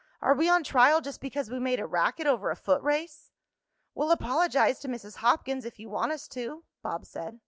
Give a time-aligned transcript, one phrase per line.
[0.19, 3.29] Are we on trial just because we made a racket over a foot race?"
[3.93, 5.17] "We'll apologize to Mrs.
[5.17, 7.39] Hopkins, if you want us to," Bob said.